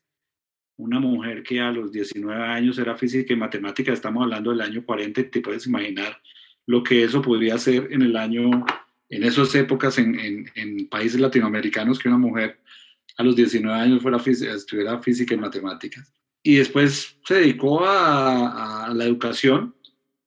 [0.77, 4.83] Una mujer que a los 19 años era física y matemática, estamos hablando del año
[4.83, 6.21] 40, te puedes imaginar
[6.65, 8.65] lo que eso podría ser en el año,
[9.09, 12.59] en esas épocas en, en, países latinoamericanos, que una mujer
[13.17, 16.13] a los 19 años fuera estudiara física y matemáticas.
[16.43, 19.75] Y después se dedicó a, a la educación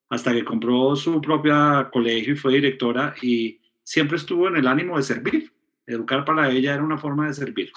[0.08, 4.96] hasta que compró su propia colegio y fue directora y siempre estuvo en el ánimo
[4.96, 5.52] de servir.
[5.86, 7.72] Educar para ella era una forma de servir.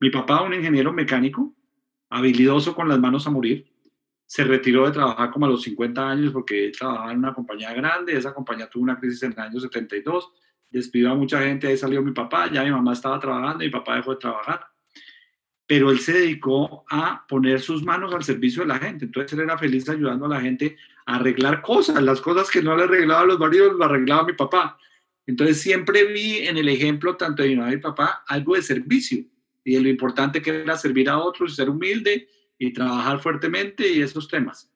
[0.00, 1.54] Mi papá, un ingeniero mecánico,
[2.08, 3.66] habilidoso con las manos a morir,
[4.28, 8.16] se retiró de trabajar como a los 50 años porque trabajaba en una compañía grande,
[8.16, 10.30] esa compañía tuvo una crisis en el año 72,
[10.70, 13.96] despidió a mucha gente, ahí salió mi papá, ya mi mamá estaba trabajando, mi papá
[13.96, 14.66] dejó de trabajar,
[15.66, 19.40] pero él se dedicó a poner sus manos al servicio de la gente, entonces él
[19.40, 23.22] era feliz ayudando a la gente a arreglar cosas, las cosas que no le arreglaba
[23.22, 24.78] a los maridos, lo arreglaba mi papá.
[25.28, 28.62] Entonces siempre vi en el ejemplo tanto de mi mamá y mi papá algo de
[28.62, 29.22] servicio
[29.62, 32.26] y de lo importante que era servir a otros ser humilde
[32.58, 34.72] y trabajar fuertemente y esos temas.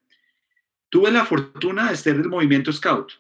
[0.91, 3.13] Tuve la fortuna de estar en el movimiento Scout.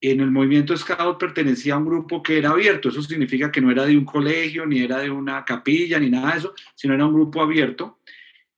[0.00, 3.70] En el movimiento Scout pertenecía a un grupo que era abierto, eso significa que no
[3.70, 7.06] era de un colegio, ni era de una capilla, ni nada de eso, sino era
[7.06, 8.00] un grupo abierto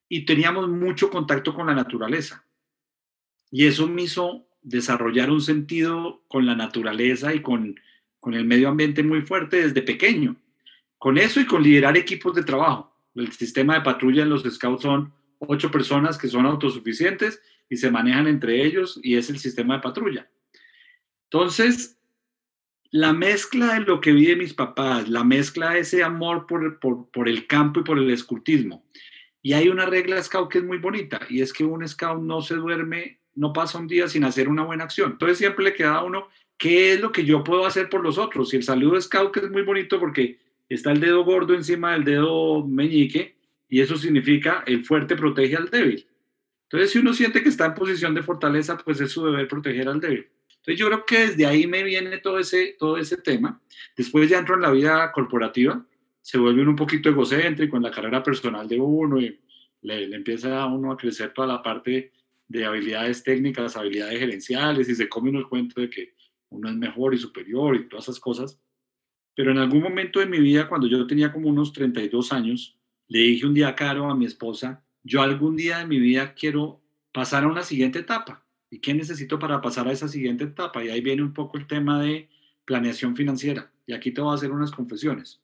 [0.08, 2.42] y teníamos mucho contacto con la naturaleza.
[3.50, 7.78] Y eso me hizo desarrollar un sentido con la naturaleza y con,
[8.20, 10.36] con el medio ambiente muy fuerte desde pequeño.
[10.98, 12.94] Con eso y con liderar equipos de trabajo.
[13.14, 17.90] El sistema de patrulla en los scouts son ocho personas que son autosuficientes y se
[17.90, 20.30] manejan entre ellos y es el sistema de patrulla.
[21.24, 21.98] Entonces,
[22.90, 26.78] la mezcla de lo que vi de mis papás, la mezcla de ese amor por,
[26.78, 28.84] por, por el campo y por el escultismo.
[29.40, 32.42] Y hay una regla scout que es muy bonita y es que un scout no
[32.42, 35.12] se duerme no pasa un día sin hacer una buena acción.
[35.12, 38.18] Entonces siempre le queda a uno, ¿qué es lo que yo puedo hacer por los
[38.18, 38.52] otros?
[38.52, 42.04] Y el saludo scout que es muy bonito porque está el dedo gordo encima del
[42.04, 43.36] dedo meñique
[43.68, 46.06] y eso significa el fuerte protege al débil.
[46.64, 49.88] Entonces si uno siente que está en posición de fortaleza, pues es su deber proteger
[49.88, 50.26] al débil.
[50.48, 53.60] Entonces yo creo que desde ahí me viene todo ese, todo ese tema.
[53.96, 55.84] Después ya entro en la vida corporativa,
[56.20, 59.38] se vuelve un poquito egocéntrico en la carrera personal de uno y
[59.82, 62.12] le, le empieza a uno a crecer toda la parte
[62.52, 66.14] de habilidades técnicas, habilidades gerenciales, y se come uno el cuento de que
[66.50, 68.60] uno es mejor y superior y todas esas cosas.
[69.34, 72.76] Pero en algún momento de mi vida, cuando yo tenía como unos 32 años,
[73.08, 76.82] le dije un día caro a mi esposa, yo algún día de mi vida quiero
[77.10, 78.44] pasar a una siguiente etapa.
[78.70, 80.84] ¿Y qué necesito para pasar a esa siguiente etapa?
[80.84, 82.28] Y ahí viene un poco el tema de
[82.66, 83.70] planeación financiera.
[83.86, 85.40] Y aquí te voy a hacer unas confesiones.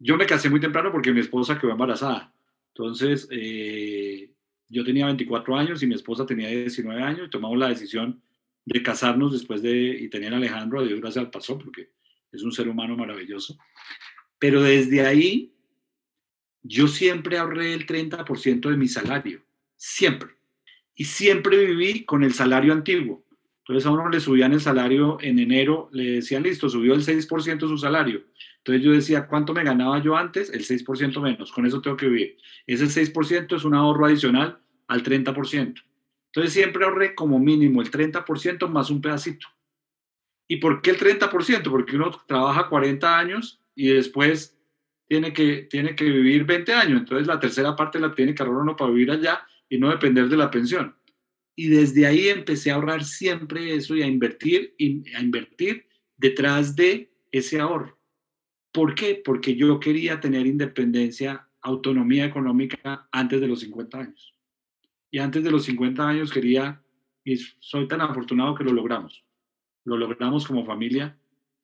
[0.00, 2.32] Yo me casé muy temprano porque mi esposa quedó embarazada.
[2.74, 4.32] Entonces, eh,
[4.72, 8.22] yo tenía 24 años y mi esposa tenía 19 años y tomamos la decisión
[8.64, 11.90] de casarnos después de, y tener a Alejandro, a Dios gracias al pasó, porque
[12.32, 13.58] es un ser humano maravilloso.
[14.38, 15.52] Pero desde ahí,
[16.62, 19.42] yo siempre ahorré el 30% de mi salario,
[19.76, 20.30] siempre.
[20.94, 23.24] Y siempre viví con el salario antiguo.
[23.58, 27.60] Entonces a uno le subían el salario en enero, le decían, listo, subió el 6%
[27.60, 28.24] su salario.
[28.64, 30.48] Entonces yo decía, ¿cuánto me ganaba yo antes?
[30.50, 32.38] El 6% menos, con eso tengo que vivir.
[32.64, 35.82] Ese 6% es un ahorro adicional al 30%.
[36.26, 39.48] Entonces siempre ahorré como mínimo el 30% más un pedacito.
[40.46, 41.70] ¿Y por qué el 30%?
[41.70, 44.56] Porque uno trabaja 40 años y después
[45.08, 47.00] tiene que, tiene que vivir 20 años.
[47.00, 50.28] Entonces la tercera parte la tiene que ahorrar uno para vivir allá y no depender
[50.28, 50.94] de la pensión.
[51.56, 56.76] Y desde ahí empecé a ahorrar siempre eso y a invertir, y a invertir detrás
[56.76, 57.98] de ese ahorro.
[58.72, 59.20] ¿Por qué?
[59.24, 64.32] Porque yo quería tener independencia, autonomía económica antes de los 50 años
[65.12, 66.82] y antes de los 50 años quería,
[67.22, 69.24] y soy tan afortunado que lo logramos.
[69.84, 71.18] Lo logramos como familia,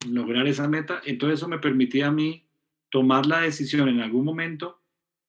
[0.07, 1.01] lograr esa meta.
[1.07, 2.47] Entonces eso me permitía a mí
[2.91, 4.83] tomar la decisión en algún momento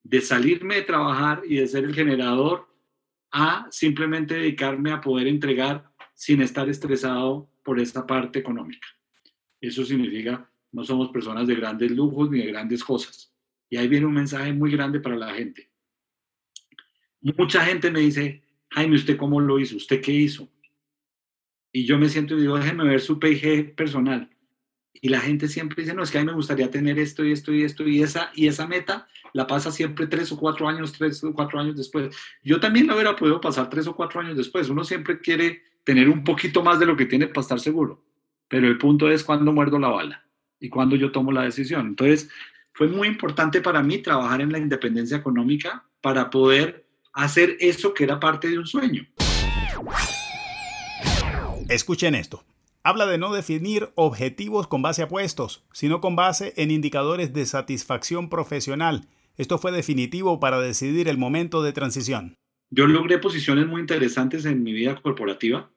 [0.04, 2.68] de salirme de trabajar y de ser el generador
[3.32, 8.88] a simplemente dedicarme a poder entregar sin estar estresado por esta parte económica.
[9.62, 13.34] Eso significa, no somos personas de grandes lujos ni de grandes cosas.
[13.70, 15.70] Y ahí viene un mensaje muy grande para la gente
[17.22, 19.78] mucha gente me dice, Jaime, ¿usted cómo lo hizo?
[19.78, 20.50] ¿Usted qué hizo?
[21.72, 24.30] Y yo me siento y digo, déjeme ver su PIG personal.
[24.94, 27.32] Y la gente siempre dice, no, es que a mí me gustaría tener esto y
[27.32, 30.94] esto y esto y esa, y esa meta la pasa siempre tres o cuatro años,
[30.94, 32.16] tres o cuatro años después.
[32.44, 34.68] Yo también la hubiera podido pasar tres o cuatro años después.
[34.70, 38.04] Uno siempre quiere tener un poquito más de lo que tiene para estar seguro.
[38.48, 40.29] Pero el punto es cuando muerdo la bala
[40.60, 41.88] y cuando yo tomo la decisión.
[41.88, 42.30] Entonces,
[42.74, 48.06] fue muy importante para mí trabajar en la independencia económica para poder hacer eso que
[48.06, 49.06] era parte de un sueño.
[51.68, 52.46] Escuchen esto.
[52.82, 57.46] habla de no definir objetivos con base a puestos, sino con base en indicadores de
[57.46, 59.08] satisfacción profesional.
[59.36, 62.36] Esto fue definitivo para decidir el momento de transición.
[62.72, 65.70] Yo logré posiciones muy interesantes en mi vida corporativa,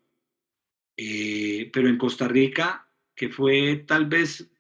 [0.97, 4.52] eh, pero en Costa Rica, que fue tal vez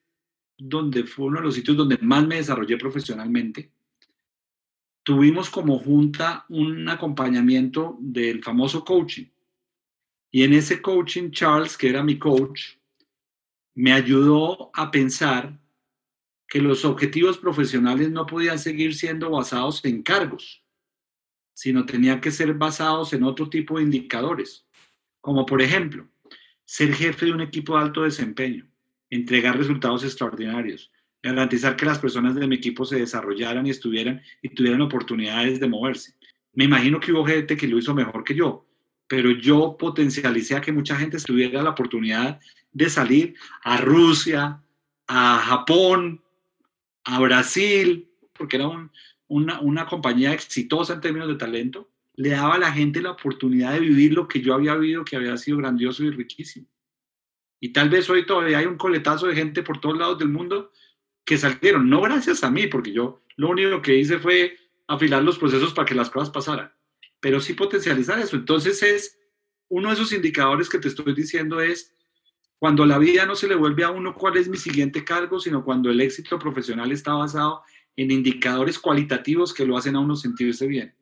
[0.64, 3.72] donde fue uno de los sitios donde más me desarrollé profesionalmente,
[5.02, 9.26] tuvimos como junta un acompañamiento del famoso coaching.
[10.30, 12.76] Y en ese coaching, Charles, que era mi coach,
[13.74, 15.58] me ayudó a pensar
[16.46, 20.64] que los objetivos profesionales no podían seguir siendo basados en cargos,
[21.54, 24.64] sino tenían que ser basados en otro tipo de indicadores,
[25.20, 26.08] como por ejemplo,
[26.64, 28.71] ser jefe de un equipo de alto desempeño,
[29.16, 30.90] entregar resultados extraordinarios,
[31.22, 35.68] garantizar que las personas de mi equipo se desarrollaran y estuvieran y tuvieran oportunidades de
[35.68, 36.14] moverse.
[36.54, 38.66] Me imagino que hubo gente que lo hizo mejor que yo,
[39.06, 42.40] pero yo potencialicé a que mucha gente tuviera la oportunidad
[42.72, 44.62] de salir a Rusia,
[45.06, 46.22] a Japón,
[47.04, 48.68] a Brasil, porque era
[49.28, 53.74] una, una compañía exitosa en términos de talento, le daba a la gente la oportunidad
[53.74, 56.66] de vivir lo que yo había vivido, que había sido grandioso y riquísimo.
[57.64, 60.72] Y tal vez hoy todavía hay un coletazo de gente por todos lados del mundo
[61.24, 65.38] que salieron, no gracias a mí, porque yo lo único que hice fue afilar los
[65.38, 66.72] procesos para que las cosas pasaran,
[67.20, 68.34] pero sí potencializar eso.
[68.34, 69.16] Entonces es
[69.68, 71.94] uno de esos indicadores que te estoy diciendo es
[72.58, 75.64] cuando la vida no se le vuelve a uno cuál es mi siguiente cargo, sino
[75.64, 77.62] cuando el éxito profesional está basado
[77.94, 80.96] en indicadores cualitativos que lo hacen a uno sentirse bien.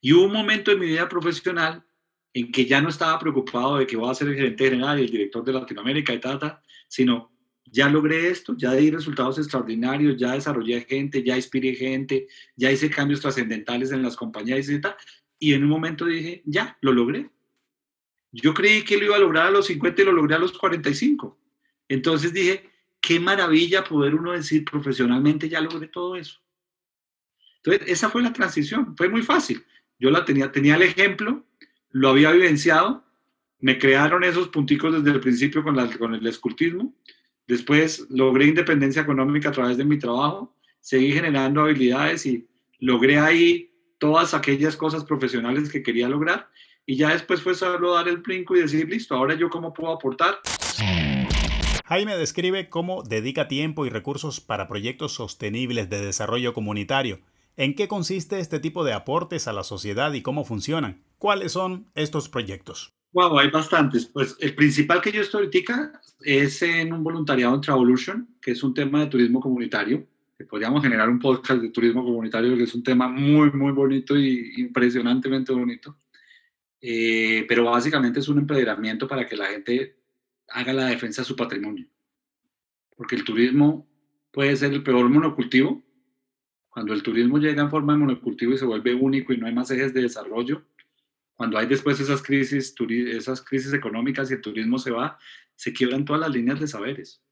[0.00, 1.84] Y hubo un momento en mi vida profesional
[2.34, 5.04] en que ya no estaba preocupado de que voy a ser el gerente general y
[5.04, 7.30] el director de Latinoamérica y tal, sino
[7.64, 12.90] ya logré esto, ya di resultados extraordinarios, ya desarrollé gente, ya inspiré gente, ya hice
[12.90, 14.94] cambios trascendentales en las compañías y tal.
[15.38, 17.30] Y en un momento dije, ya, lo logré.
[18.30, 20.56] Yo creí que lo iba a lograr a los 50 y lo logré a los
[20.56, 21.38] 45.
[21.88, 26.40] Entonces dije, qué maravilla poder uno decir profesionalmente, ya logré todo eso.
[27.56, 29.64] Entonces, esa fue la transición, fue muy fácil.
[29.98, 31.44] Yo la tenía, tenía el ejemplo,
[31.92, 33.04] lo había vivenciado,
[33.60, 36.94] me crearon esos punticos desde el principio con, el escultismo,
[37.46, 42.46] Después logré independencia económica a través de mi trabajo, seguí generando habilidades y
[42.78, 46.48] logré ahí todas aquellas cosas profesionales que quería lograr.
[46.86, 49.92] Y ya después fue solo dar el brinco y decir, listo, ahora yo cómo puedo
[49.92, 50.38] aportar.
[51.84, 57.20] Jaime describe cómo dedica tiempo y recursos para proyectos sostenibles de desarrollo comunitario.
[57.56, 61.02] ¿En qué consiste este tipo de aportes a la sociedad y cómo funcionan?
[61.18, 62.94] ¿Cuáles son estos proyectos?
[63.12, 64.06] Wow, hay bastantes.
[64.06, 68.62] Pues el principal que yo estoy ahorita es en un voluntariado en Travolution, que es
[68.62, 70.06] un tema de turismo comunitario.
[70.48, 74.54] Podríamos generar un podcast de turismo comunitario, que es un tema muy, muy bonito y
[74.56, 75.96] impresionantemente bonito.
[76.80, 79.98] Eh, pero básicamente es un empoderamiento para que la gente
[80.48, 81.86] haga la defensa de su patrimonio.
[82.96, 83.86] Porque el turismo
[84.32, 85.82] puede ser el peor monocultivo.
[86.72, 89.52] Cuando el turismo llega en forma de monocultivo y se vuelve único y no hay
[89.52, 90.64] más ejes de desarrollo,
[91.34, 92.74] cuando hay después esas crisis,
[93.08, 95.18] esas crisis económicas y el turismo se va,
[95.54, 97.22] se quiebran todas las líneas de saberes.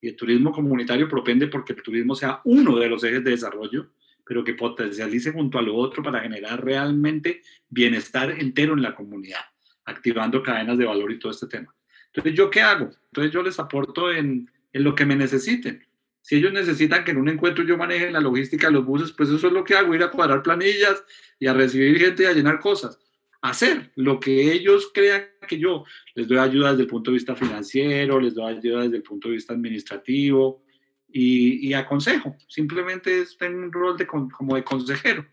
[0.00, 3.92] Y el turismo comunitario propende porque el turismo sea uno de los ejes de desarrollo,
[4.26, 9.44] pero que potencialice junto a lo otro para generar realmente bienestar entero en la comunidad,
[9.84, 11.72] activando cadenas de valor y todo este tema.
[12.06, 12.90] Entonces, ¿yo qué hago?
[13.06, 15.86] Entonces, yo les aporto en, en lo que me necesiten.
[16.24, 19.28] Si ellos necesitan que en un encuentro yo maneje la logística de los buses, pues
[19.28, 21.04] eso es lo que hago, ir a cuadrar planillas
[21.38, 22.98] y a recibir gente y a llenar cosas
[23.44, 25.84] hacer lo que ellos crean que yo
[26.14, 29.28] les doy ayuda desde el punto de vista financiero, les doy ayuda desde el punto
[29.28, 30.64] de vista administrativo
[31.12, 32.36] y, aconsejo.
[32.48, 35.26] Simplemente tengo un rol de, como de consejero.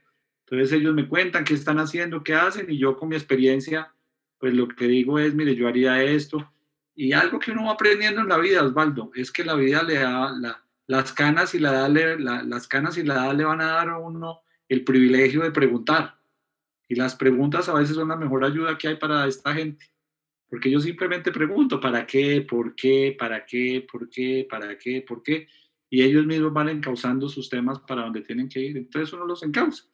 [0.45, 3.93] Entonces ellos me cuentan qué están haciendo, qué hacen y yo con mi experiencia,
[4.37, 6.51] pues lo que digo es, mire, yo haría esto.
[6.93, 9.93] Y algo que uno va aprendiendo en la vida, Osvaldo, es que la vida le
[9.93, 13.97] da las canas y la edad le, las canas y la van a dar a
[13.97, 16.19] uno el privilegio de preguntar
[16.89, 19.85] y las preguntas a veces son la mejor ayuda que hay para esta gente.
[20.49, 22.41] Porque yo simplemente pregunto, ¿para qué?
[22.41, 23.15] ¿Por qué?
[23.17, 23.87] ¿Para qué?
[23.89, 24.45] ¿Por qué?
[24.49, 25.01] ¿Para qué?
[25.01, 25.47] ¿Por qué?
[25.89, 28.75] Y ellos mismos van encauzando sus temas para donde tienen que ir.
[28.75, 29.85] Entonces uno los encausa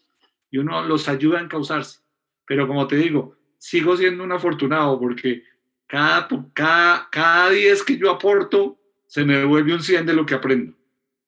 [0.50, 2.00] y uno los ayuda a encauzarse.
[2.48, 5.44] Pero como te digo, sigo siendo un afortunado porque
[5.86, 10.34] cada, cada, cada 10 que yo aporto, se me devuelve un 100 de lo que
[10.34, 10.77] aprendo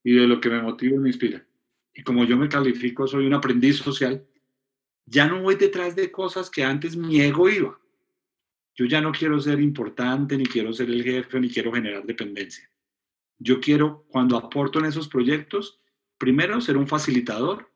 [0.04, 1.46] y de lo que me motiva y me inspira.
[1.94, 4.26] Y como yo me califico, soy un aprendiz social,
[5.06, 7.80] ya no voy detrás de cosas que antes mi ego iba.
[8.76, 12.70] Yo ya no quiero ser importante, ni quiero ser el jefe, ni quiero generar dependencia.
[13.40, 15.80] Yo quiero, cuando aporto en esos proyectos,
[16.18, 17.72] primero ser un facilitador,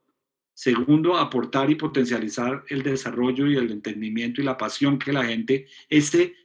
[0.53, 5.67] segundo aportar y potencializar el desarrollo y el entendimiento y la pasión que la gente,
[5.89, 6.35] ese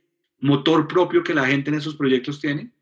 [0.41, 2.72] motor propio que la gente en esos proyectos tiene.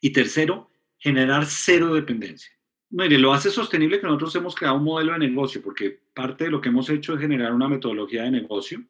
[0.00, 0.71] Y tercero,
[1.02, 2.52] generar cero dependencia.
[2.90, 6.50] Mire, lo hace sostenible que nosotros hemos creado un modelo de negocio, porque parte de
[6.50, 8.84] lo que hemos hecho es generar una metodología de negocio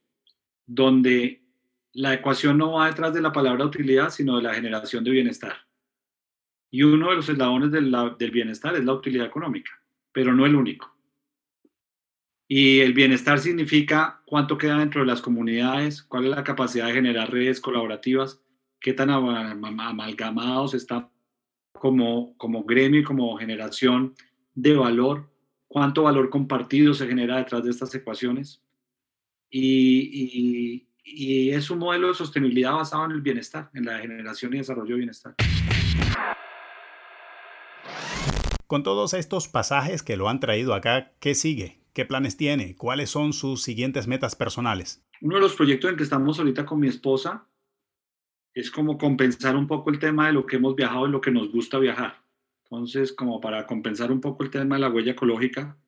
[0.66, 1.42] donde
[1.94, 5.56] la ecuación no va detrás de la palabra utilidad, sino de la generación de bienestar.
[6.70, 9.70] Y uno de los eslabones del, bienestar es la utilidad económica,
[10.12, 10.94] pero no el único.
[12.46, 16.92] Y el bienestar significa cuánto queda dentro de las comunidades, cuál es la capacidad de
[16.92, 18.42] generar redes colaborativas,
[18.80, 21.11] qué tan amalgamados están
[21.72, 24.14] como, como gremio y como generación
[24.54, 25.30] de valor,
[25.68, 28.62] cuánto valor compartido se genera detrás de estas ecuaciones.
[29.50, 34.58] Y, y, es un modelo de sostenibilidad basado en el bienestar, en la generación y
[34.58, 35.34] desarrollo de bienestar.
[38.66, 41.82] Con todos estos pasajes que lo han traído acá, ¿qué sigue?
[41.92, 42.76] ¿Qué planes tiene?
[42.76, 45.04] ¿Cuáles son sus siguientes metas personales?
[45.20, 47.46] Uno de los proyectos en que estamos ahorita con mi esposa
[48.55, 51.30] es como compensar un poco el tema de lo que hemos viajado y lo que
[51.30, 52.22] nos gusta viajar.
[52.64, 55.78] Entonces, como para compensar un poco el tema de la huella ecológica,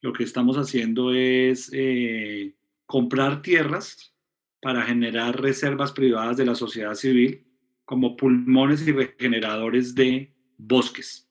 [0.00, 2.54] lo que estamos haciendo es eh,
[2.86, 4.14] comprar tierras
[4.60, 7.46] para generar reservas privadas de la sociedad civil
[7.84, 11.28] como pulmones y regeneradores de bosques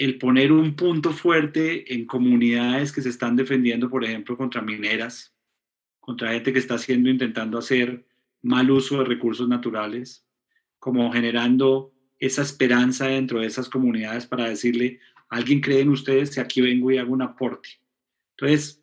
[0.00, 5.36] el poner un punto fuerte en comunidades que se están defendiendo, por ejemplo, contra mineras,
[6.00, 8.06] contra gente que está haciendo, intentando hacer
[8.42, 10.26] mal uso de recursos naturales,
[10.78, 16.40] como generando esa esperanza dentro de esas comunidades para decirle, alguien cree en ustedes y
[16.40, 17.80] aquí vengo y hago un aporte.
[18.36, 18.82] Entonces,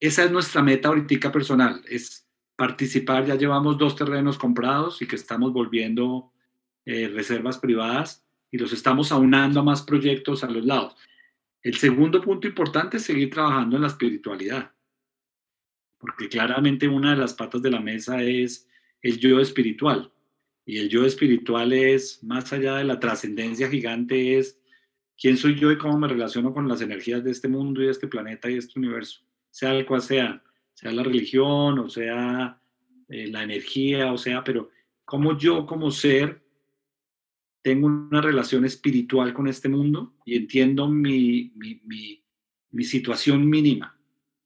[0.00, 5.16] esa es nuestra meta ahorita personal, es participar, ya llevamos dos terrenos comprados y que
[5.16, 6.32] estamos volviendo
[6.84, 10.96] eh, reservas privadas y los estamos aunando a más proyectos a los lados.
[11.62, 14.72] El segundo punto importante es seguir trabajando en la espiritualidad,
[15.98, 18.68] porque claramente una de las patas de la mesa es
[19.04, 20.10] el yo espiritual.
[20.66, 24.58] Y el yo espiritual es, más allá de la trascendencia gigante, es
[25.16, 27.92] quién soy yo y cómo me relaciono con las energías de este mundo y de
[27.92, 30.42] este planeta y de este universo, sea el cual sea,
[30.72, 32.60] sea la religión o sea
[33.08, 34.70] eh, la energía, o sea, pero
[35.04, 36.42] cómo yo como ser
[37.62, 43.98] tengo una relación espiritual con este mundo y entiendo mi, mi, situación mínima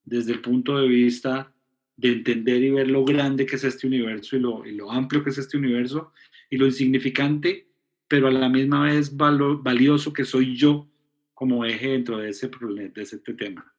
[0.05, 1.51] desde el punto de vista
[1.99, 5.21] de entender y ver lo grande que es este universo y lo, y lo amplio
[5.21, 6.13] que es este universo
[6.49, 7.67] y lo insignificante,
[8.07, 10.89] pero a la misma vez valioso que soy yo
[11.33, 13.73] como eje dentro de ese, de ese tema.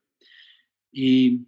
[0.91, 1.47] Y,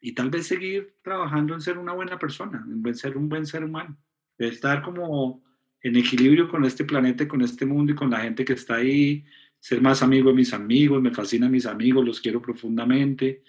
[0.00, 3.62] y, tal vez seguir trabajando en ser una buena persona, en ser un buen ser
[3.62, 3.98] humano,
[4.38, 5.44] de estar como
[5.82, 9.24] en equilibrio con este planeta, con este mundo y con la gente que está ahí,
[9.60, 13.42] ser más amigo de mis amigos, me fascinan mis amigos, los quiero profundamente,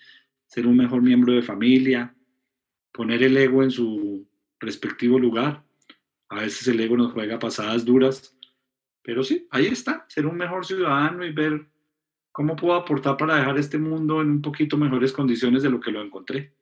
[0.46, 2.14] ser un mejor miembro de familia,
[2.96, 4.26] poner el ego en su
[4.60, 5.64] respectivo lugar.
[6.30, 8.36] A veces el ego nos juega pasadas duras,
[9.04, 11.68] pero sí, ahí está, ser un mejor ciudadano y ver
[12.32, 15.92] cómo puedo aportar para dejar este mundo en un poquito mejores condiciones de lo que
[15.92, 16.56] lo encontré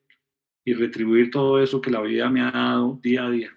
[0.66, 3.52] y retribuir todo eso que la vida me ha dado día a día.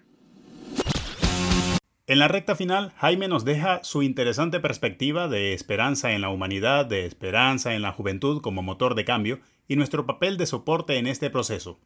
[2.05, 6.85] En la recta final, Jaime nos deja su interesante perspectiva de esperanza en la humanidad,
[6.85, 11.07] de esperanza en la juventud como motor de cambio y nuestro papel de soporte en
[11.07, 11.81] este proceso.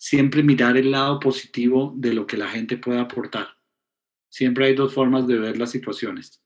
[0.00, 3.48] Siempre mirar el lado positivo de lo que la gente puede aportar.
[4.28, 6.40] Siempre hay dos formas de ver las situaciones.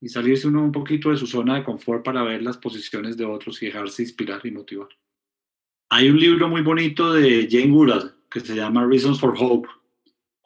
[0.00, 3.24] Y salirse uno un poquito de su zona de confort para ver las posiciones de
[3.24, 4.88] otros y dejarse inspirar y motivar.
[5.90, 9.68] Hay un libro muy bonito de Jane Goodall que se llama Reasons for Hope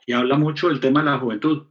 [0.06, 1.66] y habla mucho del tema de la juventud.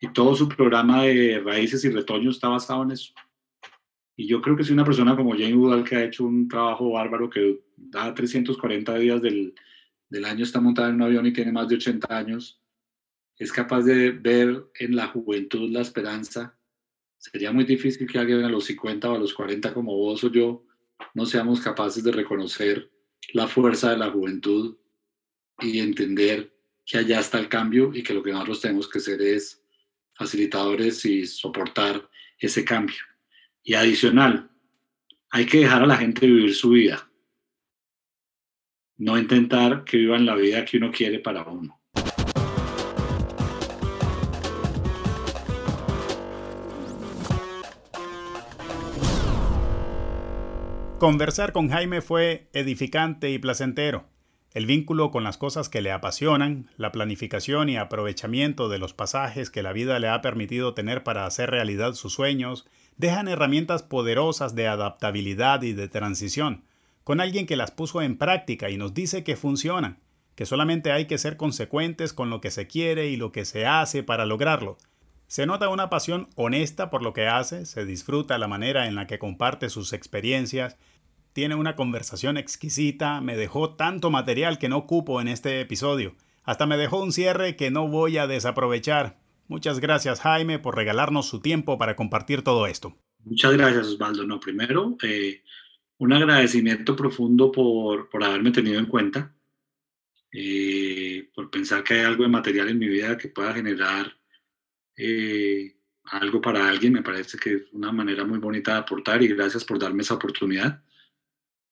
[0.00, 3.12] Y todo su programa de raíces y retoños está basado en eso.
[4.14, 6.92] Y yo creo que si una persona como Jane Goodall, que ha hecho un trabajo
[6.92, 9.54] bárbaro, que da 340 días del,
[10.08, 12.60] del año, está montada en un avión y tiene más de 80 años,
[13.38, 16.58] es capaz de ver en la juventud la esperanza.
[17.18, 20.30] Sería muy difícil que alguien a los 50 o a los 40 como vos o
[20.30, 20.64] yo
[21.14, 22.90] no seamos capaces de reconocer
[23.32, 24.76] la fuerza de la juventud
[25.60, 26.54] y entender
[26.84, 29.62] que allá está el cambio y que lo que nosotros tenemos que hacer es
[30.14, 32.08] facilitadores y soportar
[32.38, 32.96] ese cambio.
[33.62, 34.50] Y adicional,
[35.30, 37.10] hay que dejar a la gente vivir su vida,
[38.98, 41.78] no intentar que vivan la vida que uno quiere para uno.
[50.98, 54.06] Conversar con Jaime fue edificante y placentero.
[54.54, 59.50] El vínculo con las cosas que le apasionan, la planificación y aprovechamiento de los pasajes
[59.50, 62.66] que la vida le ha permitido tener para hacer realidad sus sueños,
[62.96, 66.64] dejan herramientas poderosas de adaptabilidad y de transición,
[67.06, 70.00] con alguien que las puso en práctica y nos dice que funcionan,
[70.34, 73.64] que solamente hay que ser consecuentes con lo que se quiere y lo que se
[73.64, 74.76] hace para lograrlo.
[75.28, 79.06] Se nota una pasión honesta por lo que hace, se disfruta la manera en la
[79.06, 80.78] que comparte sus experiencias,
[81.32, 86.66] tiene una conversación exquisita, me dejó tanto material que no cupo en este episodio, hasta
[86.66, 89.20] me dejó un cierre que no voy a desaprovechar.
[89.46, 92.96] Muchas gracias Jaime por regalarnos su tiempo para compartir todo esto.
[93.22, 94.24] Muchas gracias Osvaldo.
[94.24, 95.42] No, primero, eh,
[95.98, 99.34] un agradecimiento profundo por, por haberme tenido en cuenta,
[100.32, 104.14] eh, por pensar que hay algo de material en mi vida que pueda generar
[104.96, 109.28] eh, algo para alguien, me parece que es una manera muy bonita de aportar y
[109.28, 110.82] gracias por darme esa oportunidad.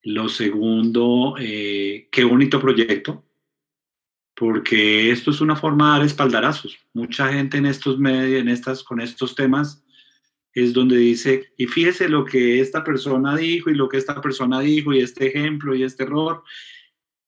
[0.03, 3.25] Lo segundo, eh, qué bonito proyecto,
[4.35, 6.79] porque esto es una forma de dar espaldarazos.
[6.93, 9.84] Mucha gente en estos medios, en estas, con estos temas,
[10.55, 14.61] es donde dice, y fíjese lo que esta persona dijo y lo que esta persona
[14.61, 16.45] dijo y este ejemplo y este error.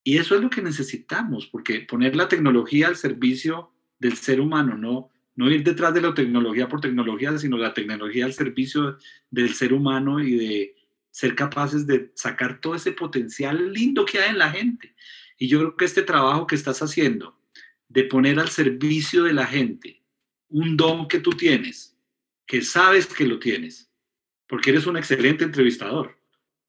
[0.05, 4.77] Y eso es lo que necesitamos, porque poner la tecnología al servicio del ser humano,
[4.77, 8.97] no, no ir detrás de la tecnología por tecnología, sino la tecnología al servicio
[9.31, 10.77] del ser humano y de
[11.11, 14.95] ser capaces de sacar todo ese potencial lindo que hay en la gente.
[15.39, 17.37] Y yo creo que este trabajo que estás haciendo,
[17.89, 20.03] de poner al servicio de la gente
[20.49, 21.96] un don que tú tienes,
[22.47, 23.91] que sabes que lo tienes,
[24.47, 26.17] porque eres un excelente entrevistador,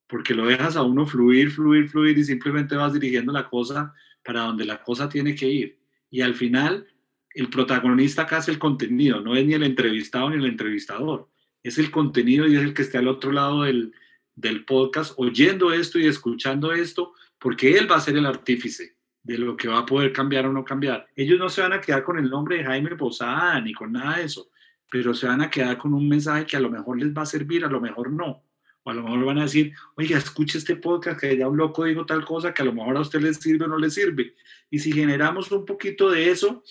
[0.07, 4.41] porque lo dejas a uno fluir, fluir, fluir y simplemente vas dirigiendo la cosa para
[4.41, 5.79] donde la cosa tiene que ir.
[6.09, 6.87] Y al final,
[7.33, 11.29] el protagonista acá es el contenido, no es ni el entrevistado ni el entrevistador,
[11.61, 13.93] es el contenido y es el que esté al otro lado del,
[14.35, 19.37] del podcast oyendo esto y escuchando esto, porque él va a ser el artífice de
[19.37, 21.07] lo que va a poder cambiar o no cambiar.
[21.15, 24.17] Ellos no se van a quedar con el nombre de Jaime Posada ni con nada
[24.17, 24.49] de eso
[24.89, 27.25] pero se van a quedar con un mensaje que a lo mejor les va a
[27.25, 28.43] servir, a lo mejor no.
[28.83, 31.83] O a lo mejor van a decir, oiga, escuche este podcast que ya un loco
[31.83, 34.35] dijo tal cosa que a lo mejor a usted le sirve o no le sirve.
[34.69, 36.63] Y si generamos un poquito de eso,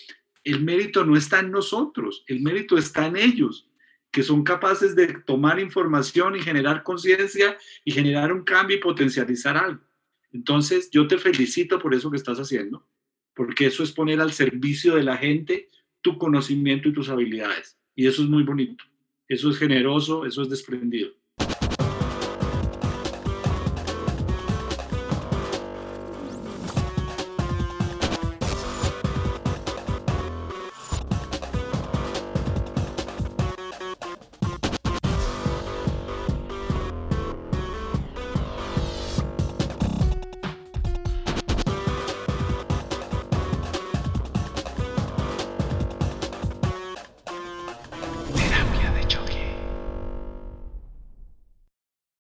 [0.45, 3.69] el mérito no está en nosotros, el mérito está en ellos,
[4.11, 9.57] que son capaces de tomar información y generar conciencia y generar un cambio y potencializar
[9.57, 9.83] algo.
[10.33, 12.89] Entonces, yo te felicito por eso que estás haciendo,
[13.35, 15.69] porque eso es poner al servicio de la gente
[16.01, 17.76] tu conocimiento y tus habilidades.
[17.97, 18.85] Y eso es muy bonito.
[19.27, 21.11] Eso es generoso, eso es desprendido.